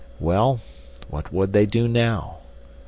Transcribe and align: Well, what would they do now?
Well, 0.19 0.61
what 1.09 1.31
would 1.31 1.53
they 1.53 1.67
do 1.67 1.87
now? 1.87 2.39